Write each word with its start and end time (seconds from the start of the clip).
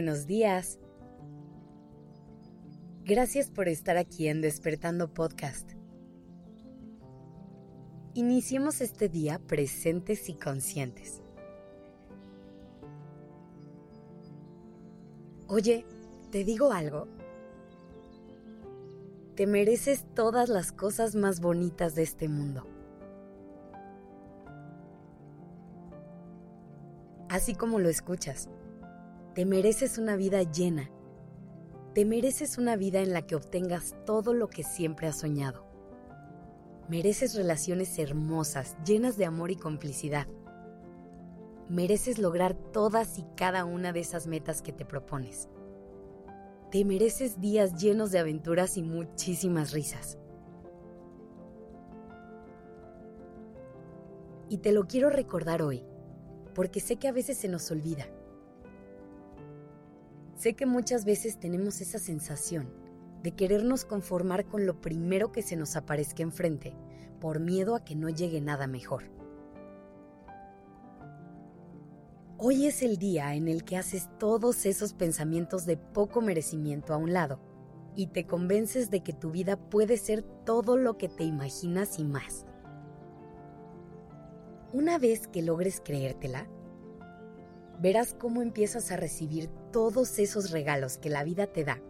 Buenos 0.00 0.26
días. 0.26 0.78
Gracias 3.04 3.50
por 3.50 3.68
estar 3.68 3.98
aquí 3.98 4.28
en 4.28 4.40
Despertando 4.40 5.12
Podcast. 5.12 5.72
Iniciemos 8.14 8.80
este 8.80 9.10
día 9.10 9.38
presentes 9.46 10.30
y 10.30 10.36
conscientes. 10.36 11.20
Oye, 15.48 15.84
¿te 16.30 16.44
digo 16.44 16.72
algo? 16.72 17.06
Te 19.34 19.46
mereces 19.46 20.06
todas 20.14 20.48
las 20.48 20.72
cosas 20.72 21.14
más 21.14 21.42
bonitas 21.42 21.94
de 21.94 22.04
este 22.04 22.26
mundo. 22.26 22.66
Así 27.28 27.54
como 27.54 27.78
lo 27.78 27.90
escuchas 27.90 28.48
te 29.40 29.46
mereces 29.46 29.96
una 29.96 30.16
vida 30.16 30.42
llena. 30.42 30.90
Te 31.94 32.04
mereces 32.04 32.58
una 32.58 32.76
vida 32.76 33.00
en 33.00 33.14
la 33.14 33.26
que 33.26 33.36
obtengas 33.36 33.94
todo 34.04 34.34
lo 34.34 34.50
que 34.50 34.62
siempre 34.62 35.06
has 35.06 35.20
soñado. 35.20 35.64
Mereces 36.90 37.34
relaciones 37.34 37.98
hermosas, 37.98 38.76
llenas 38.84 39.16
de 39.16 39.24
amor 39.24 39.50
y 39.50 39.56
complicidad. 39.56 40.26
Mereces 41.70 42.18
lograr 42.18 42.52
todas 42.52 43.18
y 43.18 43.24
cada 43.34 43.64
una 43.64 43.94
de 43.94 44.00
esas 44.00 44.26
metas 44.26 44.60
que 44.60 44.74
te 44.74 44.84
propones. 44.84 45.48
Te 46.70 46.84
mereces 46.84 47.40
días 47.40 47.80
llenos 47.80 48.10
de 48.10 48.18
aventuras 48.18 48.76
y 48.76 48.82
muchísimas 48.82 49.72
risas. 49.72 50.18
Y 54.50 54.58
te 54.58 54.72
lo 54.72 54.86
quiero 54.86 55.08
recordar 55.08 55.62
hoy, 55.62 55.82
porque 56.54 56.80
sé 56.80 56.96
que 56.96 57.08
a 57.08 57.12
veces 57.12 57.38
se 57.38 57.48
nos 57.48 57.70
olvida 57.70 58.06
Sé 60.40 60.54
que 60.54 60.64
muchas 60.64 61.04
veces 61.04 61.38
tenemos 61.38 61.82
esa 61.82 61.98
sensación 61.98 62.72
de 63.22 63.32
querernos 63.32 63.84
conformar 63.84 64.46
con 64.46 64.64
lo 64.64 64.80
primero 64.80 65.32
que 65.32 65.42
se 65.42 65.54
nos 65.54 65.76
aparezca 65.76 66.22
enfrente, 66.22 66.72
por 67.20 67.40
miedo 67.40 67.74
a 67.74 67.84
que 67.84 67.94
no 67.94 68.08
llegue 68.08 68.40
nada 68.40 68.66
mejor. 68.66 69.02
Hoy 72.38 72.64
es 72.64 72.80
el 72.80 72.96
día 72.96 73.34
en 73.34 73.48
el 73.48 73.64
que 73.64 73.76
haces 73.76 74.08
todos 74.18 74.64
esos 74.64 74.94
pensamientos 74.94 75.66
de 75.66 75.76
poco 75.76 76.22
merecimiento 76.22 76.94
a 76.94 76.96
un 76.96 77.12
lado 77.12 77.38
y 77.94 78.06
te 78.06 78.26
convences 78.26 78.88
de 78.88 79.02
que 79.02 79.12
tu 79.12 79.32
vida 79.32 79.58
puede 79.58 79.98
ser 79.98 80.22
todo 80.22 80.78
lo 80.78 80.96
que 80.96 81.10
te 81.10 81.24
imaginas 81.24 81.98
y 81.98 82.04
más. 82.04 82.46
Una 84.72 84.98
vez 84.98 85.28
que 85.28 85.42
logres 85.42 85.82
creértela, 85.84 86.48
verás 87.80 88.14
cómo 88.14 88.42
empiezas 88.42 88.90
a 88.90 88.96
recibir 88.96 89.48
todos 89.72 90.18
esos 90.18 90.50
regalos 90.50 90.98
que 90.98 91.08
la 91.08 91.24
vida 91.24 91.46
te 91.46 91.64
da 91.64 91.80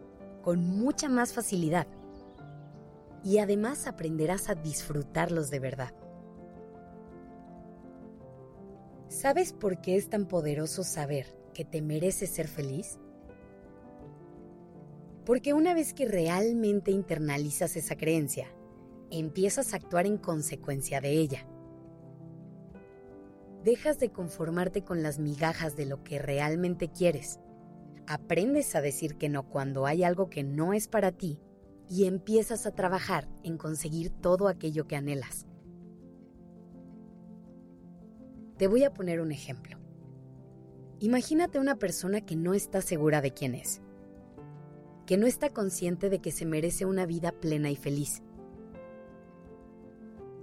con 0.43 0.65
mucha 0.65 1.09
más 1.09 1.33
facilidad. 1.33 1.87
Y 3.23 3.39
además 3.39 3.87
aprenderás 3.87 4.49
a 4.49 4.55
disfrutarlos 4.55 5.51
de 5.51 5.59
verdad. 5.59 5.93
¿Sabes 9.09 9.53
por 9.53 9.81
qué 9.83 9.97
es 9.97 10.09
tan 10.09 10.27
poderoso 10.27 10.85
saber 10.85 11.27
que 11.53 11.65
te 11.65 11.83
mereces 11.83 12.31
ser 12.31 12.49
feliz? 12.49 12.99
Porque 15.27 15.53
una 15.53 15.75
vez 15.75 15.93
que 15.93 16.07
realmente 16.07 16.93
internalizas 16.93 17.77
esa 17.77 17.97
creencia, 17.97 18.47
empiezas 19.11 19.73
a 19.73 19.77
actuar 19.77 20.07
en 20.07 20.17
consecuencia 20.17 21.01
de 21.01 21.11
ella 21.11 21.47
dejas 23.65 23.99
de 23.99 24.11
conformarte 24.11 24.83
con 24.83 25.03
las 25.03 25.19
migajas 25.19 25.77
de 25.77 25.87
lo 25.87 26.03
que 26.03 26.19
realmente 26.19 26.89
quieres. 26.89 27.41
Aprendes 28.07 28.75
a 28.75 28.81
decir 28.81 29.17
que 29.17 29.29
no 29.29 29.49
cuando 29.49 29.87
hay 29.87 30.03
algo 30.03 30.31
que 30.31 30.43
no 30.43 30.73
es 30.73 30.89
para 30.89 31.13
ti 31.13 31.39
y 31.89 32.07
empiezas 32.07 32.67
a 32.67 32.75
trabajar 32.75 33.29
en 33.43 33.59
conseguir 33.59 34.11
todo 34.11 34.49
aquello 34.49 34.87
que 34.87 34.97
anhelas. 34.97 35.47
Te 38.57 38.67
voy 38.67 38.85
a 38.85 38.93
poner 38.93 39.21
un 39.21 39.33
ejemplo. 39.33 39.79
Imagínate 41.01 41.59
una 41.59 41.77
persona 41.77 42.21
que 42.21 42.37
no 42.37 42.53
está 42.53 42.83
segura 42.83 43.23
de 43.23 43.33
quién 43.33 43.55
es, 43.55 43.81
que 45.07 45.17
no 45.17 45.27
está 45.27 45.51
consciente 45.51 46.11
de 46.11 46.21
que 46.21 46.31
se 46.31 46.45
merece 46.45 46.85
una 46.85 47.07
vida 47.07 47.33
plena 47.33 47.71
y 47.71 47.77
feliz. 47.77 48.23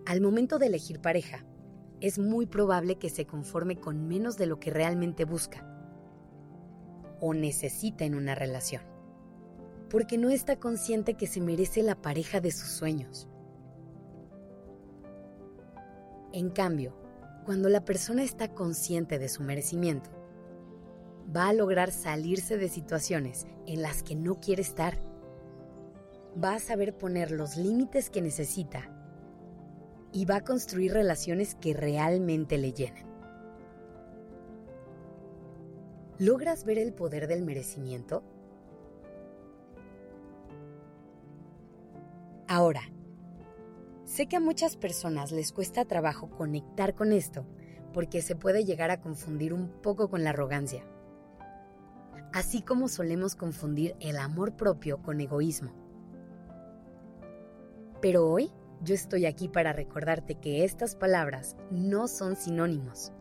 Al 0.05 0.19
momento 0.19 0.57
de 0.57 0.67
elegir 0.67 0.99
pareja, 0.99 1.45
es 2.01 2.19
muy 2.19 2.45
probable 2.45 2.97
que 2.97 3.09
se 3.09 3.25
conforme 3.25 3.77
con 3.77 4.07
menos 4.07 4.37
de 4.37 4.45
lo 4.45 4.59
que 4.59 4.71
realmente 4.71 5.25
busca 5.25 5.65
o 7.19 7.33
necesita 7.33 8.05
en 8.05 8.13
una 8.13 8.35
relación, 8.35 8.83
porque 9.89 10.17
no 10.17 10.29
está 10.29 10.57
consciente 10.57 11.15
que 11.15 11.27
se 11.27 11.41
merece 11.41 11.81
la 11.81 11.95
pareja 11.95 12.39
de 12.39 12.51
sus 12.51 12.69
sueños. 12.69 13.27
En 16.33 16.49
cambio, 16.51 16.95
cuando 17.45 17.69
la 17.69 17.83
persona 17.85 18.23
está 18.23 18.53
consciente 18.53 19.17
de 19.17 19.29
su 19.29 19.41
merecimiento, 19.41 20.11
va 21.35 21.47
a 21.47 21.53
lograr 21.53 21.91
salirse 21.91 22.57
de 22.57 22.69
situaciones 22.69 23.47
en 23.65 23.81
las 23.81 24.03
que 24.03 24.15
no 24.15 24.35
quiere 24.39 24.61
estar. 24.61 24.99
Va 26.41 26.55
a 26.55 26.59
saber 26.59 26.95
poner 26.95 27.31
los 27.31 27.57
límites 27.57 28.09
que 28.09 28.21
necesita 28.21 28.96
y 30.17 30.25
va 30.25 30.37
a 30.37 30.43
construir 30.43 30.93
relaciones 30.93 31.53
que 31.53 31.75
realmente 31.75 32.57
le 32.57 32.73
llenen. 32.73 33.05
¿Logras 36.17 36.63
ver 36.63 36.79
el 36.79 36.91
poder 36.91 37.27
del 37.27 37.43
merecimiento? 37.43 38.23
Ahora, 42.47 42.81
sé 44.05 44.25
que 44.25 44.37
a 44.37 44.39
muchas 44.39 44.75
personas 44.75 45.31
les 45.31 45.51
cuesta 45.51 45.85
trabajo 45.85 46.31
conectar 46.31 46.95
con 46.95 47.11
esto 47.11 47.45
porque 47.93 48.23
se 48.23 48.35
puede 48.35 48.65
llegar 48.65 48.89
a 48.89 48.99
confundir 48.99 49.53
un 49.53 49.69
poco 49.69 50.09
con 50.09 50.23
la 50.23 50.31
arrogancia, 50.31 50.83
así 52.33 52.63
como 52.63 52.87
solemos 52.87 53.35
confundir 53.35 53.95
el 53.99 54.17
amor 54.17 54.55
propio 54.55 54.97
con 55.03 55.21
egoísmo. 55.21 55.73
Pero 58.01 58.27
hoy 58.27 58.51
yo 58.83 58.93
estoy 58.93 59.25
aquí 59.25 59.49
para 59.49 59.73
recordarte 59.73 60.35
que 60.35 60.63
estas 60.63 60.95
palabras 60.95 61.55
no 61.71 62.07
son 62.07 62.35
sinónimos. 62.35 63.11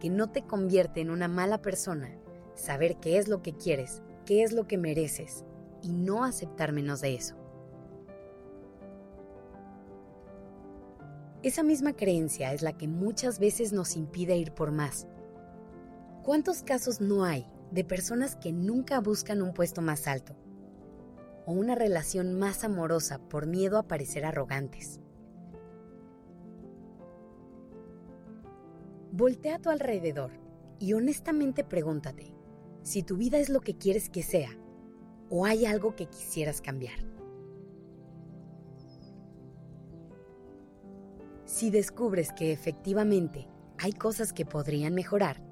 Que 0.00 0.10
no 0.10 0.30
te 0.30 0.42
convierte 0.42 1.00
en 1.00 1.10
una 1.10 1.28
mala 1.28 1.62
persona 1.62 2.10
saber 2.54 2.96
qué 2.96 3.18
es 3.18 3.28
lo 3.28 3.42
que 3.42 3.54
quieres, 3.54 4.02
qué 4.24 4.42
es 4.42 4.52
lo 4.52 4.66
que 4.66 4.78
mereces 4.78 5.44
y 5.82 5.92
no 5.92 6.24
aceptar 6.24 6.72
menos 6.72 7.00
de 7.00 7.14
eso. 7.14 7.36
Esa 11.42 11.62
misma 11.62 11.94
creencia 11.94 12.52
es 12.52 12.62
la 12.62 12.76
que 12.76 12.88
muchas 12.88 13.38
veces 13.38 13.72
nos 13.72 13.96
impide 13.96 14.36
ir 14.36 14.52
por 14.52 14.72
más. 14.72 15.06
¿Cuántos 16.24 16.62
casos 16.62 17.00
no 17.00 17.24
hay 17.24 17.46
de 17.70 17.84
personas 17.84 18.36
que 18.36 18.52
nunca 18.52 19.00
buscan 19.00 19.42
un 19.42 19.54
puesto 19.54 19.80
más 19.80 20.08
alto? 20.08 20.34
O 21.46 21.52
una 21.52 21.74
relación 21.74 22.38
más 22.38 22.64
amorosa 22.64 23.18
por 23.18 23.46
miedo 23.46 23.78
a 23.78 23.84
parecer 23.84 24.26
arrogantes. 24.26 25.00
Voltea 29.12 29.56
a 29.56 29.58
tu 29.60 29.70
alrededor 29.70 30.32
y 30.78 30.92
honestamente 30.92 31.64
pregúntate 31.64 32.34
si 32.82 33.02
tu 33.02 33.16
vida 33.16 33.38
es 33.38 33.48
lo 33.48 33.60
que 33.60 33.78
quieres 33.78 34.10
que 34.10 34.22
sea 34.22 34.50
o 35.30 35.46
hay 35.46 35.64
algo 35.64 35.96
que 35.96 36.06
quisieras 36.06 36.60
cambiar. 36.60 36.98
Si 41.44 41.70
descubres 41.70 42.32
que 42.32 42.52
efectivamente 42.52 43.48
hay 43.78 43.92
cosas 43.92 44.32
que 44.32 44.44
podrían 44.44 44.94
mejorar, 44.94 45.42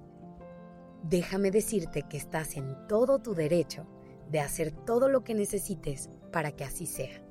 déjame 1.02 1.50
decirte 1.50 2.02
que 2.02 2.16
estás 2.16 2.56
en 2.56 2.86
todo 2.88 3.20
tu 3.20 3.34
derecho 3.34 3.86
de 4.34 4.40
hacer 4.40 4.72
todo 4.72 5.08
lo 5.08 5.22
que 5.22 5.32
necesites 5.32 6.10
para 6.32 6.50
que 6.50 6.64
así 6.64 6.86
sea. 6.86 7.22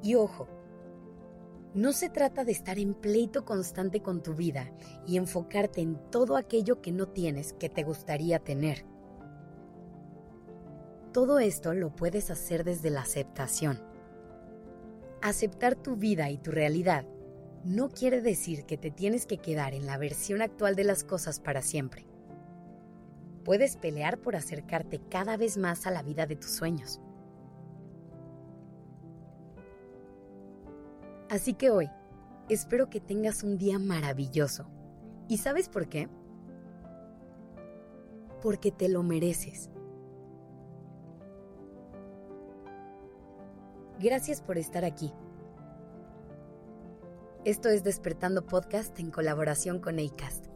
Y 0.00 0.14
ojo, 0.14 0.46
no 1.74 1.92
se 1.92 2.08
trata 2.08 2.44
de 2.44 2.52
estar 2.52 2.78
en 2.78 2.94
pleito 2.94 3.44
constante 3.44 4.00
con 4.00 4.22
tu 4.22 4.34
vida 4.34 4.70
y 5.08 5.16
enfocarte 5.16 5.80
en 5.80 5.98
todo 6.12 6.36
aquello 6.36 6.80
que 6.80 6.92
no 6.92 7.08
tienes 7.08 7.52
que 7.52 7.68
te 7.68 7.82
gustaría 7.82 8.38
tener. 8.38 8.86
Todo 11.12 11.40
esto 11.40 11.74
lo 11.74 11.96
puedes 11.96 12.30
hacer 12.30 12.62
desde 12.62 12.90
la 12.90 13.00
aceptación. 13.00 13.82
Aceptar 15.20 15.74
tu 15.74 15.96
vida 15.96 16.30
y 16.30 16.38
tu 16.38 16.52
realidad 16.52 17.04
no 17.64 17.88
quiere 17.88 18.20
decir 18.20 18.66
que 18.66 18.78
te 18.78 18.92
tienes 18.92 19.26
que 19.26 19.38
quedar 19.38 19.74
en 19.74 19.84
la 19.84 19.98
versión 19.98 20.42
actual 20.42 20.76
de 20.76 20.84
las 20.84 21.02
cosas 21.02 21.40
para 21.40 21.60
siempre. 21.60 22.06
Puedes 23.48 23.78
pelear 23.78 24.18
por 24.18 24.36
acercarte 24.36 25.00
cada 25.08 25.38
vez 25.38 25.56
más 25.56 25.86
a 25.86 25.90
la 25.90 26.02
vida 26.02 26.26
de 26.26 26.36
tus 26.36 26.50
sueños. 26.50 27.00
Así 31.30 31.54
que 31.54 31.70
hoy, 31.70 31.88
espero 32.50 32.90
que 32.90 33.00
tengas 33.00 33.42
un 33.42 33.56
día 33.56 33.78
maravilloso. 33.78 34.68
¿Y 35.28 35.38
sabes 35.38 35.70
por 35.70 35.88
qué? 35.88 36.10
Porque 38.42 38.70
te 38.70 38.90
lo 38.90 39.02
mereces. 39.02 39.70
Gracias 43.98 44.42
por 44.42 44.58
estar 44.58 44.84
aquí. 44.84 45.10
Esto 47.46 47.70
es 47.70 47.82
Despertando 47.82 48.44
Podcast 48.44 49.00
en 49.00 49.10
colaboración 49.10 49.80
con 49.80 49.98
ACAST. 49.98 50.47